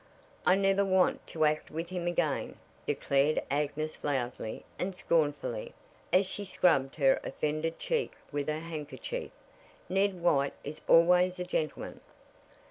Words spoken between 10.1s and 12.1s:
White is always a gentleman."